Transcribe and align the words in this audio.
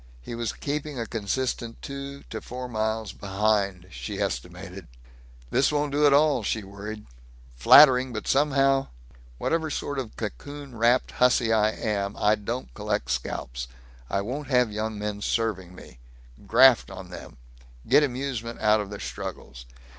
He 0.19 0.33
was 0.33 0.51
keeping 0.51 0.97
a 0.99 1.05
consistent 1.05 1.79
two 1.83 2.23
to 2.31 2.41
four 2.41 2.67
miles 2.67 3.13
behind, 3.13 3.85
she 3.91 4.19
estimated. 4.19 4.87
"This 5.51 5.71
won't 5.71 5.91
do 5.91 6.07
at 6.07 6.11
all," 6.11 6.41
she 6.41 6.63
worried. 6.63 7.05
"Flattering, 7.55 8.11
but 8.11 8.27
somehow 8.27 8.87
Whatever 9.37 9.69
sort 9.69 9.99
of 9.99 10.07
a 10.07 10.15
cocoon 10.17 10.75
wrapped 10.75 11.11
hussy 11.11 11.53
I 11.53 11.69
am, 11.69 12.15
I 12.17 12.33
don't 12.33 12.73
collect 12.73 13.11
scalps. 13.11 13.67
I 14.09 14.21
won't 14.21 14.47
have 14.47 14.71
young 14.71 14.97
men 14.97 15.21
serving 15.21 15.75
me 15.75 15.99
graft 16.47 16.89
on 16.89 17.11
them 17.11 17.37
get 17.87 18.01
amusement 18.01 18.59
out 18.59 18.81
of 18.81 18.89
their 18.89 18.99
struggles. 18.99 19.67